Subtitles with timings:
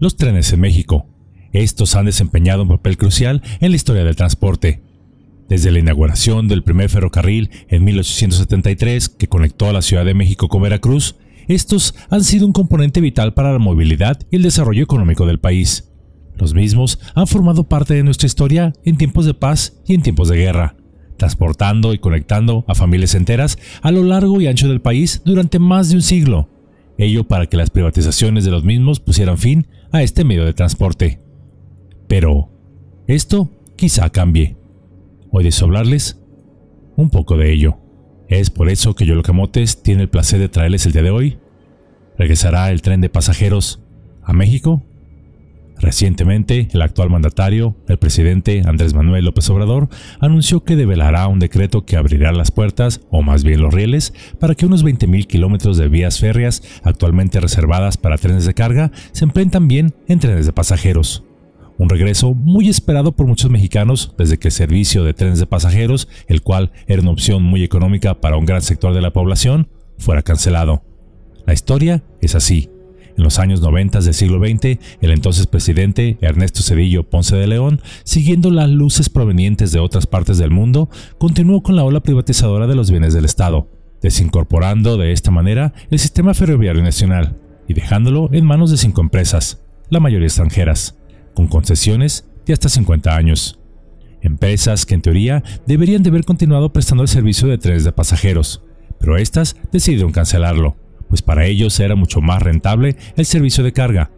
[0.00, 1.06] Los trenes en México.
[1.52, 4.82] Estos han desempeñado un papel crucial en la historia del transporte.
[5.46, 10.48] Desde la inauguración del primer ferrocarril en 1873 que conectó a la Ciudad de México
[10.48, 11.16] con Veracruz,
[11.48, 15.92] estos han sido un componente vital para la movilidad y el desarrollo económico del país.
[16.38, 20.30] Los mismos han formado parte de nuestra historia en tiempos de paz y en tiempos
[20.30, 20.76] de guerra,
[21.18, 25.90] transportando y conectando a familias enteras a lo largo y ancho del país durante más
[25.90, 26.48] de un siglo,
[26.96, 31.20] ello para que las privatizaciones de los mismos pusieran fin a este medio de transporte.
[32.06, 32.50] Pero,
[33.06, 34.56] esto quizá cambie.
[35.30, 36.20] Hoy deseo hablarles
[36.96, 37.78] un poco de ello.
[38.28, 41.38] Es por eso que Yolocamotes tiene el placer de traerles el día de hoy.
[42.18, 43.82] ¿Regresará el tren de pasajeros
[44.22, 44.82] a México?
[45.80, 49.88] Recientemente, el actual mandatario, el presidente Andrés Manuel López Obrador,
[50.20, 54.54] anunció que develará un decreto que abrirá las puertas, o más bien los rieles, para
[54.54, 59.50] que unos 20.000 kilómetros de vías férreas actualmente reservadas para trenes de carga se empleen
[59.50, 61.24] también en trenes de pasajeros.
[61.78, 66.08] Un regreso muy esperado por muchos mexicanos desde que el servicio de trenes de pasajeros,
[66.26, 70.20] el cual era una opción muy económica para un gran sector de la población, fuera
[70.20, 70.82] cancelado.
[71.46, 72.69] La historia es así.
[73.20, 77.82] En los años 90 del siglo XX, el entonces presidente Ernesto Cedillo Ponce de León,
[78.02, 82.74] siguiendo las luces provenientes de otras partes del mundo, continuó con la ola privatizadora de
[82.74, 83.68] los bienes del Estado,
[84.00, 87.36] desincorporando de esta manera el sistema ferroviario nacional
[87.68, 90.96] y dejándolo en manos de cinco empresas, la mayoría extranjeras
[91.34, 93.60] con concesiones de hasta 50 años.
[94.22, 98.62] Empresas que en teoría deberían de haber continuado prestando el servicio de trenes de pasajeros,
[98.98, 100.78] pero estas decidieron cancelarlo,
[101.10, 104.10] pues para ellos era mucho más rentable el servicio de carga.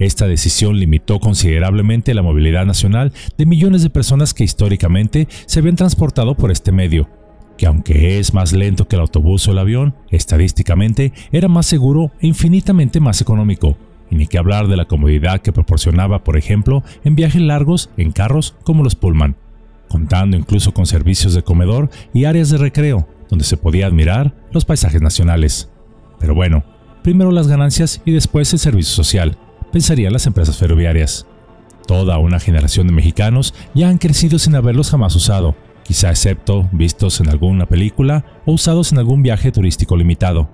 [0.00, 5.76] Esta decisión limitó considerablemente la movilidad nacional de millones de personas que históricamente se habían
[5.76, 7.08] transportado por este medio,
[7.56, 12.12] que aunque es más lento que el autobús o el avión, estadísticamente era más seguro
[12.20, 13.76] e infinitamente más económico,
[14.10, 18.12] y ni que hablar de la comodidad que proporcionaba, por ejemplo, en viajes largos en
[18.12, 19.36] carros como los Pullman,
[19.88, 24.64] contando incluso con servicios de comedor y áreas de recreo, donde se podía admirar los
[24.64, 25.68] paisajes nacionales.
[26.18, 26.64] Pero bueno,
[27.02, 29.38] primero las ganancias y después el servicio social,
[29.72, 31.26] pensarían las empresas ferroviarias.
[31.86, 37.20] Toda una generación de mexicanos ya han crecido sin haberlos jamás usado, quizá excepto vistos
[37.20, 40.50] en alguna película o usados en algún viaje turístico limitado.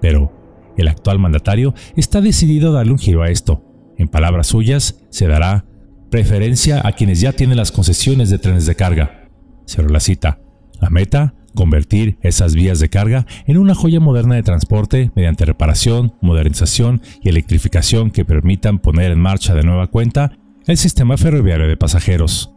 [0.00, 0.32] Pero,
[0.76, 3.64] el actual mandatario está decidido a darle un giro a esto.
[3.96, 5.66] En palabras suyas, se dará
[6.10, 9.28] preferencia a quienes ya tienen las concesiones de trenes de carga.
[9.66, 10.43] Cierro la cita.
[10.80, 16.14] La meta, convertir esas vías de carga en una joya moderna de transporte mediante reparación,
[16.20, 20.32] modernización y electrificación que permitan poner en marcha de nueva cuenta
[20.66, 22.50] el sistema ferroviario de pasajeros.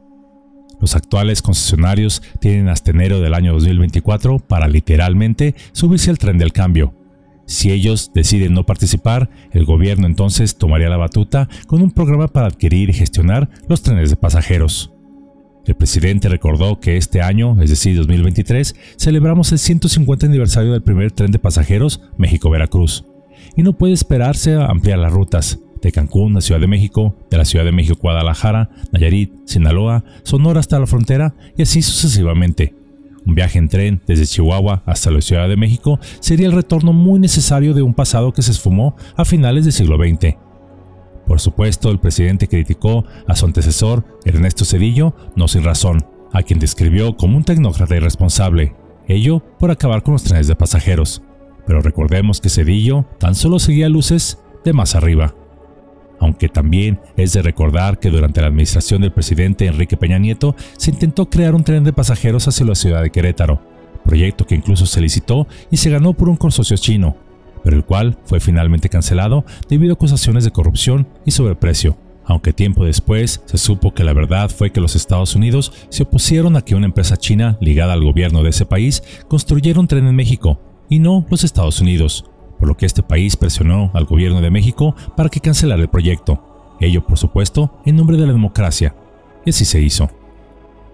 [0.79, 6.53] Los actuales concesionarios tienen hasta enero del año 2024 para literalmente subirse al tren del
[6.53, 6.93] cambio,
[7.47, 12.47] si ellos deciden no participar, el gobierno entonces tomaría la batuta con un programa para
[12.47, 14.96] adquirir y gestionar los trenes de pasajeros.
[15.67, 21.11] El presidente recordó que este año, es decir 2023, celebramos el 150 aniversario del primer
[21.11, 23.03] tren de pasajeros México-Veracruz,
[23.57, 27.37] y no puede esperarse a ampliar las rutas de Cancún a Ciudad de México, de
[27.37, 32.73] la Ciudad de México a Guadalajara, Nayarit, Sinaloa, Sonora hasta la frontera y así sucesivamente
[33.25, 37.19] un viaje en tren desde Chihuahua hasta la Ciudad de México sería el retorno muy
[37.19, 40.46] necesario de un pasado que se esfumó a finales del siglo XX.
[41.27, 46.59] Por supuesto, el presidente criticó a su antecesor, Ernesto Cedillo, no sin razón, a quien
[46.59, 48.75] describió como un tecnócrata irresponsable,
[49.07, 51.21] ello por acabar con los trenes de pasajeros.
[51.65, 55.35] Pero recordemos que Cedillo tan solo seguía luces de más arriba.
[56.19, 60.91] Aunque también es de recordar que durante la administración del presidente Enrique Peña Nieto se
[60.91, 63.61] intentó crear un tren de pasajeros hacia la ciudad de Querétaro,
[64.03, 67.17] proyecto que incluso se licitó y se ganó por un consorcio chino,
[67.67, 72.85] pero el cual fue finalmente cancelado debido a acusaciones de corrupción y sobreprecio, aunque tiempo
[72.85, 76.75] después se supo que la verdad fue que los Estados Unidos se opusieron a que
[76.75, 80.99] una empresa china ligada al gobierno de ese país construyera un tren en México, y
[80.99, 82.23] no los Estados Unidos,
[82.57, 86.77] por lo que este país presionó al gobierno de México para que cancelara el proyecto,
[86.79, 88.95] ello por supuesto en nombre de la democracia,
[89.45, 90.09] y así se hizo.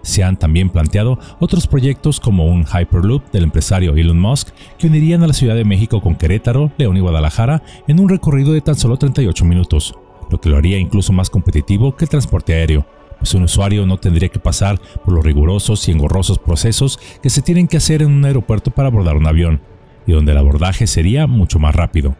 [0.04, 5.22] Se han también planteado otros proyectos como un Hyperloop del empresario Elon Musk que unirían
[5.22, 8.74] a la Ciudad de México con Querétaro, León y Guadalajara en un recorrido de tan
[8.76, 9.94] solo 38 minutos,
[10.30, 12.86] lo que lo haría incluso más competitivo que el transporte aéreo,
[13.18, 17.40] pues un usuario no tendría que pasar por los rigurosos y engorrosos procesos que se
[17.40, 19.62] tienen que hacer en un aeropuerto para abordar un avión,
[20.06, 22.16] y donde el abordaje sería mucho más rápido.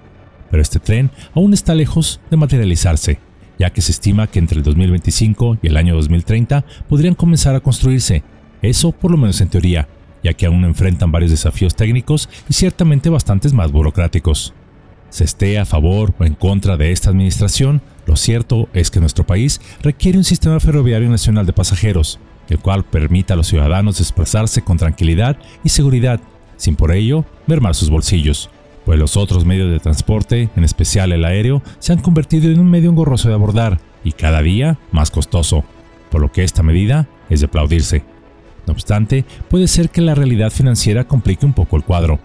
[0.51, 3.19] Pero este tren aún está lejos de materializarse,
[3.59, 7.61] ya que se estima que entre el 2025 y el año 2030 podrían comenzar a
[7.61, 8.23] construirse,
[8.63, 9.89] eso por lo menos en teoría,
[10.23, 14.55] ya que aún enfrentan varios desafíos técnicos y ciertamente bastantes más burocráticos.
[15.11, 19.27] Se esté a favor o en contra de esta administración, Lo cierto es que nuestro
[19.27, 22.19] país requiere un sistema ferroviario nacional de pasajeros,
[22.51, 26.21] el cual permita a los ciudadanos desplazarse con tranquilidad y seguridad,
[26.57, 28.51] sin por ello mermar sus bolsillos,
[28.85, 32.71] pues los otros medios de transporte, en especial el aéreo, se han convertido en un
[32.71, 35.65] medio engorroso de abordar y cada día más costoso,
[36.11, 38.05] por lo que esta medida es de aplaudirse.
[38.67, 42.19] No obstante, puede ser que la realidad financiera complique un poco el cuadro,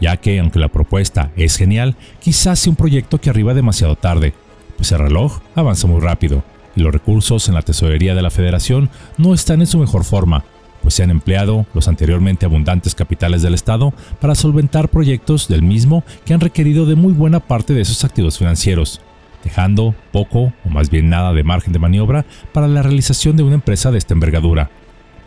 [0.00, 4.34] ya que aunque la propuesta es genial, quizás sea un proyecto que arriba demasiado tarde,
[4.76, 6.42] pues el reloj avanza muy rápido
[6.76, 10.44] y los recursos en la tesorería de la federación no están en su mejor forma,
[10.82, 16.04] pues se han empleado los anteriormente abundantes capitales del Estado para solventar proyectos del mismo
[16.24, 19.00] que han requerido de muy buena parte de esos activos financieros,
[19.44, 23.54] dejando poco o más bien nada de margen de maniobra para la realización de una
[23.54, 24.70] empresa de esta envergadura.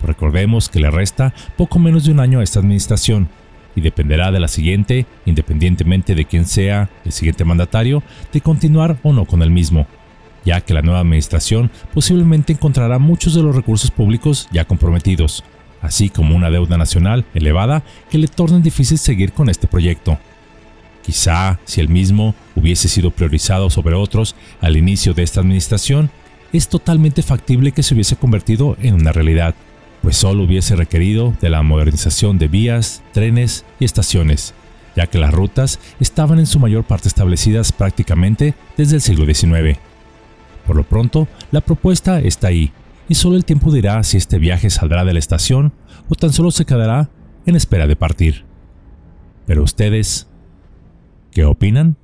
[0.04, 3.30] recordemos que le resta poco menos de un año a esta administración
[3.76, 8.04] y dependerá de la siguiente, independientemente de quién sea el siguiente mandatario,
[8.34, 9.88] de continuar o no con el mismo,
[10.46, 15.44] ya que la nueva administración posiblemente encontrará muchos de los recursos públicos ya comprometidos,
[15.82, 20.18] así como una deuda nacional elevada que le tornen difícil seguir con este proyecto.
[21.04, 26.12] Quizá si el mismo hubiese sido priorizado sobre otros al inicio de esta administración,
[26.54, 29.56] es totalmente factible que se hubiese convertido en una realidad
[30.02, 34.54] pues solo hubiese requerido de la modernización de vías, trenes y estaciones,
[34.96, 39.80] ya que las rutas estaban en su mayor parte establecidas prácticamente desde el siglo XIX.
[40.66, 42.72] Por lo pronto, la propuesta está ahí,
[43.10, 45.74] y solo el tiempo dirá si este viaje saldrá de la estación
[46.08, 47.10] o tan solo se quedará
[47.46, 48.46] en espera de partir.
[49.46, 50.30] Pero ustedes,
[51.32, 51.98] ¿qué opinan?